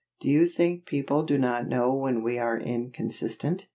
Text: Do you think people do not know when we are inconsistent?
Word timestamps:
Do 0.19 0.29
you 0.29 0.47
think 0.47 0.87
people 0.87 1.21
do 1.21 1.37
not 1.37 1.67
know 1.67 1.93
when 1.93 2.23
we 2.23 2.39
are 2.39 2.57
inconsistent? 2.59 3.67